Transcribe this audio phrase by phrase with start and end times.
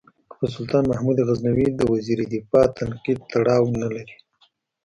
[0.29, 4.15] که په سلطان محمود غزنوي د وزیر دفاع تنقید تړاو نه لري.